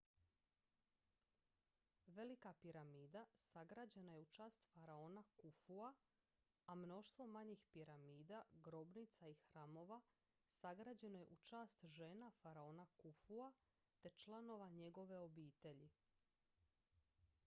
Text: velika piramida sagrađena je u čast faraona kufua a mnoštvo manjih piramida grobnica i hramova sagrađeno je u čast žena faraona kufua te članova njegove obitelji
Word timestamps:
velika 2.07 2.53
piramida 2.61 3.21
sagrađena 3.41 4.13
je 4.15 4.19
u 4.21 4.25
čast 4.25 4.65
faraona 4.73 5.23
kufua 5.37 5.93
a 6.65 6.75
mnoštvo 6.75 7.27
manjih 7.27 7.63
piramida 7.73 8.41
grobnica 8.53 9.27
i 9.27 9.33
hramova 9.33 10.01
sagrađeno 10.47 11.19
je 11.19 11.25
u 11.29 11.35
čast 11.35 11.85
žena 11.85 12.31
faraona 12.41 12.85
kufua 12.97 13.53
te 14.01 14.09
članova 14.09 14.69
njegove 14.69 15.17
obitelji 15.19 15.89